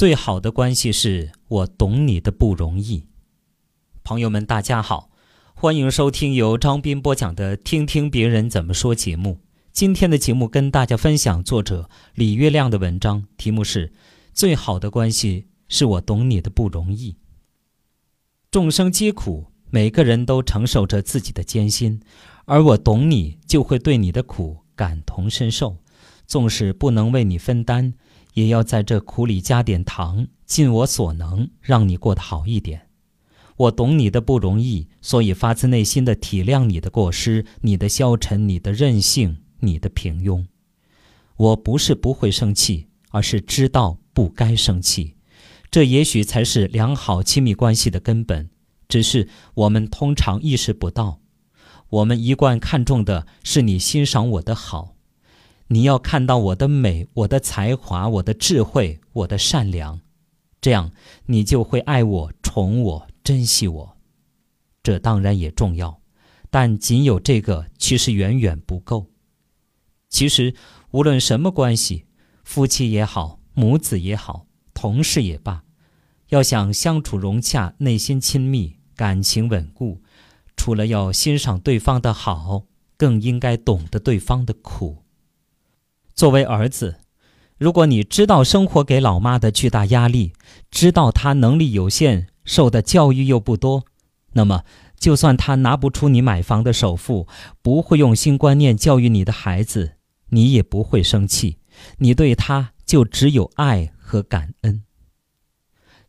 [0.00, 3.04] 最好的关系是我懂你的不容易。
[4.02, 5.10] 朋友们，大家好，
[5.52, 9.40] 欢迎收听由张斌播讲的《听听别人怎么说》节目。
[9.72, 13.88] 今天的节目跟大家分享作者李月亮的文章，题目是
[14.32, 17.12] 《最好的关系是我懂你的不容易》。
[18.50, 22.00] 众生皆苦，每个人都承受着自己的艰辛，
[22.46, 25.76] 而我懂你，就会对你的苦感同身受，
[26.26, 27.92] 纵使不能为你分担。
[28.34, 32.88] 也要在这苦里加点糖，尽我所能让你过得好一点。
[33.56, 40.46] 我懂你的不容易，所以发自内心的体谅你的过失、你的消沉、你的任性、你的平庸。
[41.36, 45.16] 我不是不会生气，而是知道不该生气。
[45.70, 48.50] 这也许才是良好亲密关系的根本，
[48.88, 51.20] 只是我们通常意识不到。
[51.90, 54.96] 我们一贯看重的是你欣赏我的好。
[55.72, 60.00] 你要看到我的美，我的才华，我的智慧，我的善良，
[60.60, 60.90] 这样
[61.26, 63.96] 你就会爱我、宠我、珍惜我。
[64.82, 66.00] 这当然也重要，
[66.50, 69.06] 但仅有这个其实远远不够。
[70.08, 70.52] 其实
[70.90, 72.06] 无论什么关系，
[72.42, 75.62] 夫妻也好，母子也好，同事也罢，
[76.30, 80.02] 要想相处融洽、内心亲密、感情稳固，
[80.56, 82.64] 除了要欣赏对方的好，
[82.96, 85.04] 更应该懂得对方的苦。
[86.20, 86.96] 作为儿子，
[87.56, 90.34] 如果你知道生活给老妈的巨大压力，
[90.70, 93.86] 知道她能力有限，受的教育又不多，
[94.34, 94.64] 那么
[94.98, 97.26] 就算她拿不出你买房的首付，
[97.62, 99.92] 不会用新观念教育你的孩子，
[100.28, 101.56] 你也不会生气。
[101.96, 104.82] 你对她就只有爱和感恩。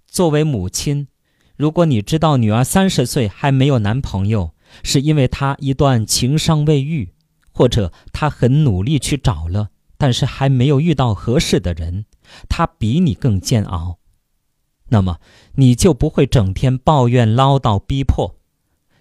[0.05, 1.07] 作为母亲，
[1.55, 7.13] 如果你知道女儿三十岁还没有男朋友，是因为她一段情伤未愈，
[7.53, 9.69] 或者她很努力去找了。
[10.02, 12.05] 但是还没有遇到合适的人，
[12.49, 13.99] 他比你更煎熬，
[14.89, 15.19] 那么
[15.57, 18.35] 你就不会整天抱怨、唠叨、逼迫，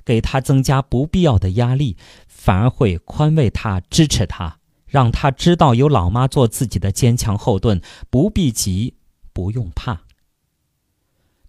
[0.04, 1.96] 给他增加不必要的压力，
[2.28, 7.80] 反而会宽慰他、支持他，让他知道有老妈做自己的坚强后盾，
[8.10, 8.96] 不必急，
[9.32, 10.02] 不用怕。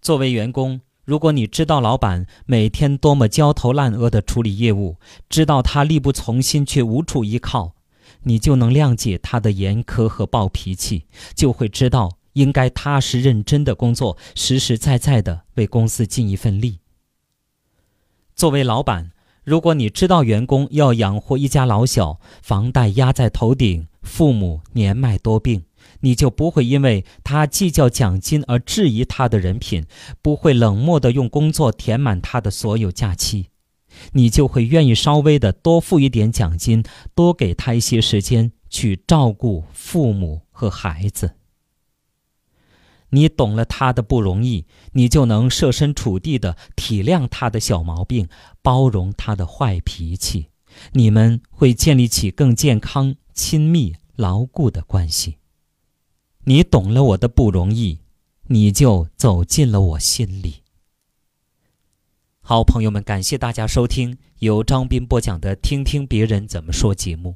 [0.00, 4.96] 作为员工，如果你知道老板每天多么焦头烂额地处理业务，
[5.28, 7.74] 知道他力不从心却无处依靠。
[8.24, 16.78] 你就能谅解他的严苛和暴脾气，就会知道应该踏实认真的工作，实实在在的为公司尽一份力。
[18.34, 19.12] 作为老板，
[19.44, 25.64] 如果你知道员工要养活一家老小，房贷压在头顶，父母年迈多病，
[26.00, 29.84] 你就不会因为他计较奖金而质疑他的人品，
[30.22, 33.48] 不会冷漠的用工作填满他的所有假期。
[34.12, 41.36] 你就会愿意稍微的多付一点奖金，多给他一些时间去照顾父母和孩子。
[43.10, 48.28] 你懂了他的不容易，你就能设身处地的体谅他的小毛病，
[48.62, 50.48] 包容他的坏脾气。
[50.92, 55.36] 你们会建立起更健康、亲密、牢固的关系。
[56.44, 57.98] 你懂了我的不容易，
[58.46, 60.61] 你就走进了我心里。
[62.52, 67.34] 好，朋友们，感谢大家收听由张斌播讲的《听听别人怎么说》节目。